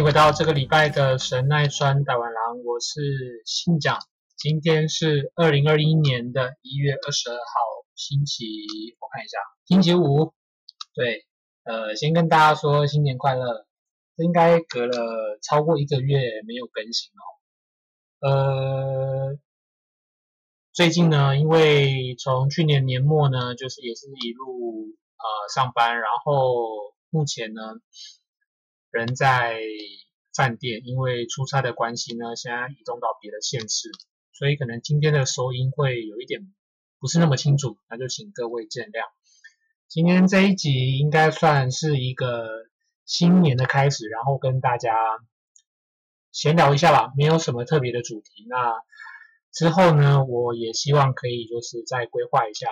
[0.00, 3.98] 迎回到这个礼拜的神奈川大碗郎，我是信长。
[4.34, 7.40] 今天是二零二一年的一月二十二号，
[7.94, 8.46] 星期
[8.98, 9.36] 我看一下，
[9.66, 10.32] 星期五。
[10.94, 11.26] 对，
[11.64, 13.66] 呃，先跟大家说新年快乐。
[14.16, 18.26] 这应该隔了超过一个月没有更新哦。
[18.26, 19.38] 呃，
[20.72, 27.60] 最近呢，因为从去年年末呢，就是也是一路呃上班，然后目前呢。
[28.90, 29.60] 人在
[30.34, 33.90] 饭店，因为出差的关系呢，现在移动到别的县市，
[34.32, 36.52] 所以可能今天的收音会有一点
[36.98, 39.04] 不是那么清楚，那就请各位见谅。
[39.88, 42.48] 今天这一集应该算是一个
[43.04, 44.94] 新年的开始，然后跟大家
[46.30, 48.46] 闲聊一下吧，没有什么特别的主题。
[48.48, 48.74] 那
[49.52, 52.68] 之后呢，我也希望可以就是再规划一下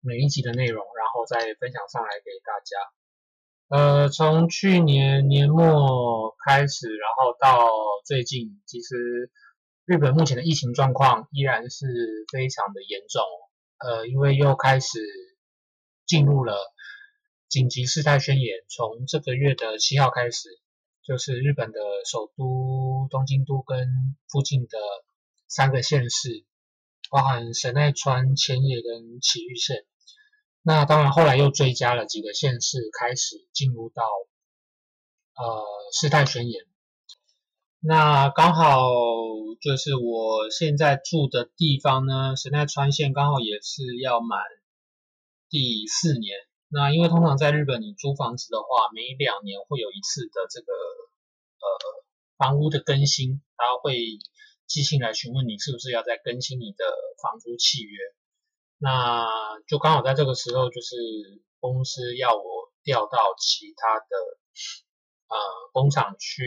[0.00, 2.76] 每一集的内容，然后再分享上来给大家。
[3.68, 7.68] 呃，从去年年末开始，然后到
[8.06, 9.30] 最近，其实
[9.84, 11.86] 日本目前的疫情状况依然是
[12.32, 13.22] 非常的严重。
[13.78, 14.98] 呃，因为又开始
[16.06, 16.56] 进入了
[17.50, 20.48] 紧急事态宣言，从这个月的七号开始，
[21.04, 21.78] 就是日本的
[22.10, 24.78] 首都东京都跟附近的
[25.46, 26.46] 三个县市，
[27.10, 29.84] 包含神奈川、千叶跟埼玉县。
[30.68, 34.04] 那当然，后来又追加了几个县市，开始进入到
[35.34, 35.64] 呃
[35.98, 36.66] 事态宣言。
[37.80, 38.82] 那刚好
[39.62, 44.40] 就是我现在住的地方呢，神奈川县刚好也是要满
[45.48, 46.36] 第四年。
[46.68, 52.04] 那因为通常在日本，你租房子的话，每两年会有一次的这个呃
[52.36, 53.96] 房屋的更新，然后会
[54.66, 56.84] 寄信来询问你是不是要再更新你的
[57.22, 57.98] 房租契约。
[58.80, 59.26] 那
[59.66, 60.96] 就刚好在这个时候，就是
[61.58, 64.06] 公司要我调到其他的
[65.26, 65.36] 呃
[65.72, 66.44] 工厂去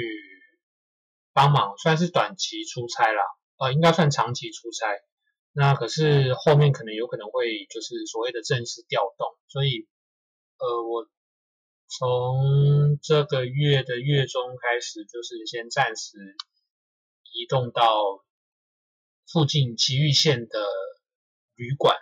[1.34, 3.22] 帮忙，算是短期出差啦，
[3.58, 4.88] 呃，应该算长期出差。
[5.52, 9.90] 那可是后面可能有可能会就是所谓的正式调动，所以
[10.58, 11.10] 呃，我
[11.90, 16.18] 从这个月的月中开始，就是先暂时
[17.34, 18.24] 移动到
[19.28, 20.66] 附近崎玉县的
[21.56, 21.98] 旅馆。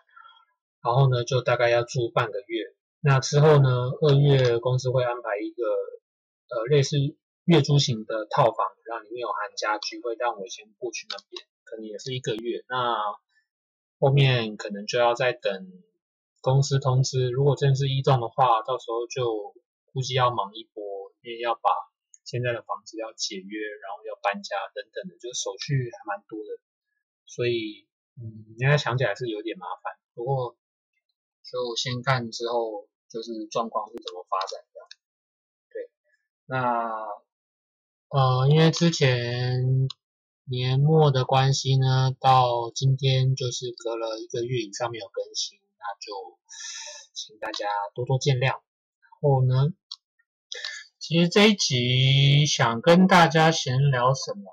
[0.82, 2.76] 然后呢，就大概要住半个月。
[3.02, 6.98] 那之后呢，二月公司会安排一个呃类似
[7.46, 12.64] 月租型的套房，让里面有含家具，会让我先过去那边，可能也是一个月。
[12.68, 12.96] 那
[14.00, 15.72] 后面可能就要再等
[16.42, 19.56] 公司通知，如果真是移动的话，到时候就
[19.94, 21.72] 估计要忙一波，因为要把
[22.26, 26.60] 现在的房子要解约，然后要搬家等等的，就手续还蛮多的。
[27.26, 27.88] 所以，
[28.20, 30.59] 嗯，现在想起来是有点麻烦，不过。
[31.52, 34.80] 就先看之后，就是状况是怎么发展的。
[35.72, 35.90] 对，
[36.46, 36.92] 那
[38.10, 39.88] 呃，因为之前
[40.46, 46.38] 年末的关系呢，到今天就是隔了一个月以上没有更新，那就
[47.14, 47.66] 请大家
[47.96, 48.46] 多多见谅。
[48.50, 48.62] 然
[49.20, 49.74] 后呢，
[51.00, 54.52] 其实这一集想跟大家闲聊什么？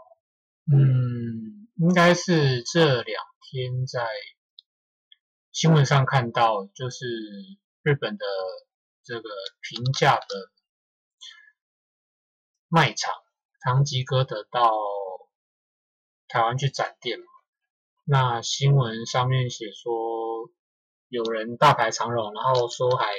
[0.72, 4.06] 嗯，应该是这两天在。
[5.56, 7.06] 新闻上看到，就是
[7.80, 8.26] 日本的
[9.02, 9.30] 这个
[9.62, 10.50] 平价的
[12.68, 13.14] 卖场，
[13.62, 14.70] 唐吉诃德到
[16.28, 17.24] 台湾去展店嘛。
[18.04, 20.50] 那新闻上面写说，
[21.08, 23.14] 有人大排长龙，然后说还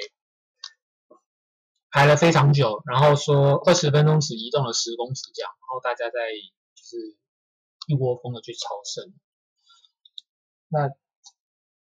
[1.90, 6.19] 排了非常久，然后说二十分钟只移动了十公尺这样，然后大家在
[6.75, 7.18] 就是
[7.88, 9.12] 一窝蜂的去朝圣。
[10.68, 10.92] 那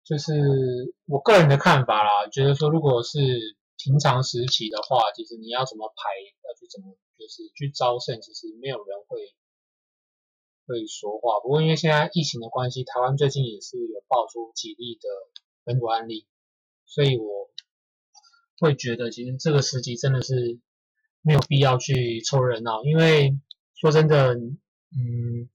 [0.07, 3.19] 就是我个人的看法啦，觉得说如果是
[3.77, 6.09] 平常时期的话，其实你要怎么排，
[6.47, 9.35] 要去怎么就是去招生，其实没有人会
[10.65, 11.41] 会说话。
[11.41, 15.09] 不过因为现在疫情的关系，台湾最近也是有爆出几例的
[15.65, 16.25] 本土案例，
[16.85, 17.51] 所以我
[18.59, 20.57] 会觉得其实这个时机真的是
[21.21, 23.37] 没有必要去凑热闹，因为
[23.75, 25.49] 说真的，嗯，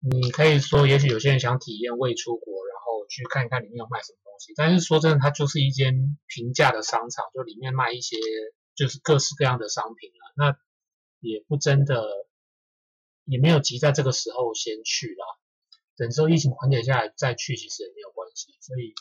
[0.00, 2.65] 你可以说也许有些人想体验未出国，
[3.08, 8.16] 去看一看里面有卖什么东西，但是说真的，它就是一间平价的商场，就里面卖一些
[8.74, 10.58] 就是各式各样的商品了，那
[11.20, 12.04] 也不真的
[13.24, 15.26] 也没有急在这个时候先去啦，
[15.96, 18.94] 等之后疫情缓解下来再去其实也没有关系，所以。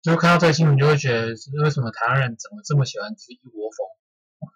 [0.00, 1.34] 就看到这个新闻，就会觉得
[1.64, 4.52] 为什么台湾人怎么这么喜欢吃一窝蜂？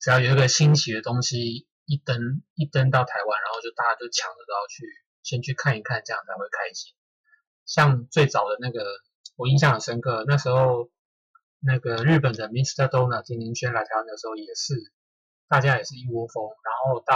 [0.00, 4.86] 只要有一个新奇的东西一登一登到台湾，然后就大家就抢着都要去
[5.22, 6.94] 先去看一看，这样才会开心。
[7.68, 8.82] 像最早的那个，
[9.36, 10.90] 我印象很深刻，那时候
[11.60, 12.88] 那个日本的 Mr.
[12.88, 14.74] Donut 甜甜圈来台湾的时候，也是
[15.46, 17.14] 大家也是一窝蜂，然后到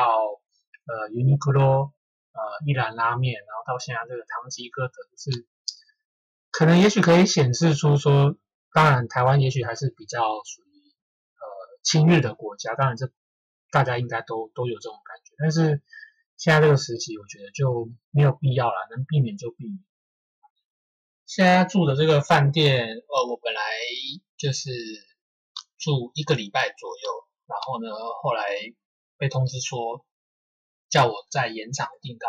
[0.87, 1.91] 呃 Uniqlo
[2.33, 5.49] 呃一兰拉面，然后到现在这个唐吉诃德是。
[6.51, 8.37] 可能也许可以显示出说，
[8.75, 10.77] 当然台湾也许还是比较属于
[11.41, 11.45] 呃
[11.83, 13.11] 亲日的国家，当然这
[13.71, 15.33] 大家应该都都有这种感觉。
[15.39, 15.81] 但是
[16.37, 19.79] 现在这个时期，我觉得就没有必要了，能避免就避免。
[21.35, 23.63] 现在住的这个饭店，呃，我本来
[24.37, 24.69] 就是
[25.79, 27.89] 住一个礼拜左右，然后呢，
[28.23, 28.45] 后来
[29.17, 30.05] 被通知说
[30.91, 32.29] 叫我再延长订到。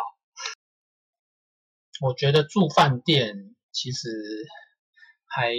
[1.99, 3.53] 我觉得住饭店。
[3.73, 4.07] 其实
[5.25, 5.51] 还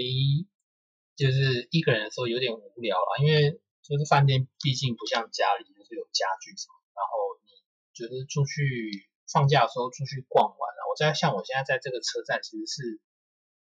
[1.16, 7.12] 就是一个人的时候有点无聊了，因为就是饭店毕竟不像家里，就是有家具什么，然后
[7.44, 7.50] 你
[7.92, 10.88] 就是出去放假的时候出去逛玩了。
[10.88, 13.00] 我在像我现在在这个车站，其实是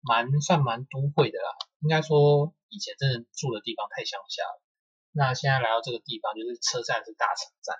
[0.00, 1.56] 蛮算蛮都会的啦。
[1.80, 4.42] 应该说以前真的住的地方太乡下，
[5.12, 7.76] 那现在来到这个地方，就是车站是大城站，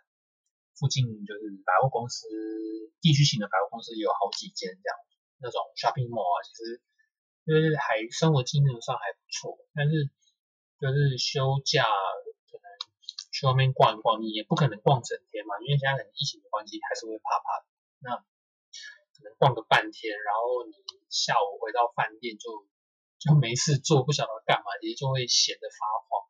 [0.79, 2.27] 附近就是百货公司，
[3.01, 4.97] 地区型的百货公司有好几间这样。
[5.41, 6.83] 那种 shopping mall 啊，其实
[7.47, 10.11] 就是还生活机能上还不错，但是
[10.83, 11.87] 就是休假
[12.51, 12.67] 可能
[13.31, 17.67] 去外面逛一逛，也不可能逛整天嘛，因为现在可能疫情的关系，还是会怕怕的。
[18.03, 18.25] 那
[19.19, 20.73] 可能逛个半天，然后你
[21.11, 22.65] 下午回到饭店就
[23.19, 26.25] 就没事做，不晓得干嘛，其实就会闲得发慌。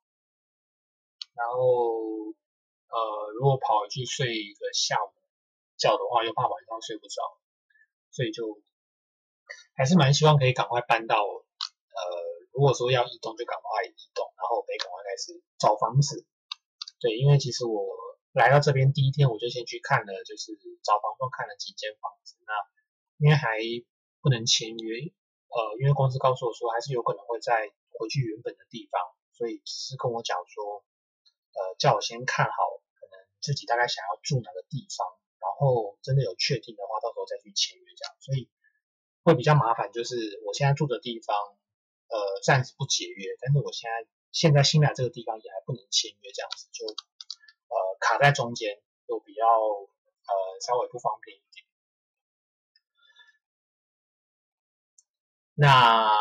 [1.38, 2.34] 然后
[2.88, 2.98] 呃，
[3.38, 5.12] 如果跑去睡一个下午
[5.76, 7.22] 觉的话，又怕晚上睡不着，
[8.10, 8.60] 所以就。
[9.78, 12.02] 还是蛮希望可以赶快搬到，呃，
[12.50, 16.26] 如果说要移动就赶快移动，然后可以赶快开始找房子。
[16.98, 17.86] 对，因为其实我
[18.34, 20.50] 来到这边第一天我就先去看了，就是
[20.82, 22.34] 找房东看了几间房子。
[22.42, 22.50] 那
[23.18, 23.58] 因为还
[24.22, 25.12] 不能签约，
[25.48, 29.00] 呃，因为公司告诉我说还是有可能会再回去原本的地方，
[29.32, 30.84] 所以只是跟我讲说，
[31.52, 32.52] 呃，叫我先看好
[32.98, 35.06] 可能自己大概想要住哪个地方，
[35.38, 38.14] 然后真的有确定的话，到时候再去签约这样。
[38.20, 38.48] 所以。
[39.24, 41.36] 会比较麻烦，就是我现在住的地方，
[42.08, 50.32] 呃，暂时不解约，但是我现在现在新来这个地方也还不能签约，这样子就呃卡在中间，就比较呃
[50.64, 51.67] 稍微不方便一点。
[55.58, 56.14] 那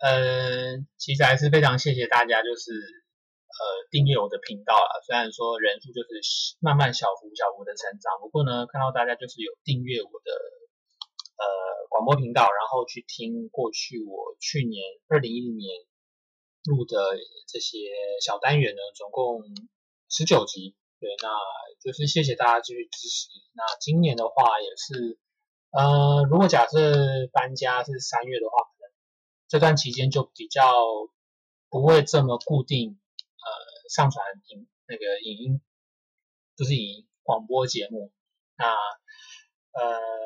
[0.00, 4.90] 呃，其实还是非常谢谢大家，就是呃订阅我的频道啊。
[5.04, 10.32] 虽然说人数就是慢慢小幅小幅的成长，不过呢，看到大家就是有订阅我的。
[11.38, 11.46] 呃，
[11.88, 15.70] 广播频道，然后去听过去我去年二零一零年
[16.64, 17.14] 录的
[17.46, 19.44] 这些小单元呢，总共
[20.10, 20.74] 十九集。
[20.98, 21.30] 对，那
[21.78, 23.28] 就是谢谢大家继续支持。
[23.54, 25.16] 那今年的话也是，
[25.70, 26.90] 呃，如果假设
[27.30, 28.66] 搬家是三月的话，
[29.48, 30.62] 这段期间就比较
[31.68, 35.60] 不会这么固定，呃，上传影那个影音，
[36.56, 38.12] 就是以广播节目。
[38.56, 38.66] 那
[39.72, 40.18] 呃。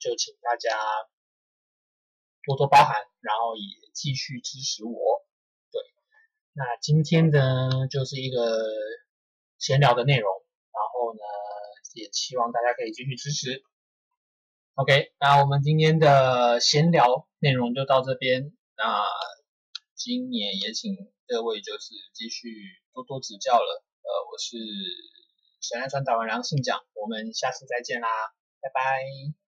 [0.00, 0.70] 就请大家
[2.42, 5.26] 多多包涵，然后也继续支持我。
[5.70, 5.82] 对，
[6.54, 8.64] 那今天呢就是一个
[9.58, 10.32] 闲聊的内容，
[10.72, 11.20] 然后呢
[11.92, 13.62] 也希望大家可以继续支持。
[14.72, 18.56] OK，那我们今天的闲聊内容就到这边。
[18.80, 19.04] 那
[19.94, 20.96] 今年也请
[21.28, 22.48] 各位就是继续
[22.94, 23.84] 多多指教了。
[24.00, 24.56] 呃，我是
[25.60, 28.08] 神奈川打完良信讲，我们下次再见啦，
[28.62, 29.49] 拜拜。